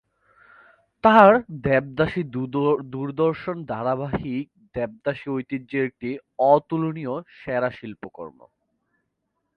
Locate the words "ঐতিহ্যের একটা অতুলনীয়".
5.31-7.13